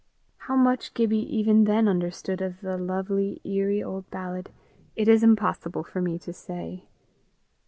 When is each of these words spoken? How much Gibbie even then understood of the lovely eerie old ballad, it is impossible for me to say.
How 0.37 0.55
much 0.55 0.95
Gibbie 0.95 1.31
even 1.31 1.65
then 1.65 1.87
understood 1.87 2.41
of 2.41 2.61
the 2.61 2.75
lovely 2.75 3.39
eerie 3.43 3.83
old 3.83 4.09
ballad, 4.09 4.49
it 4.95 5.07
is 5.07 5.21
impossible 5.21 5.83
for 5.83 6.01
me 6.01 6.17
to 6.17 6.33
say. 6.33 6.87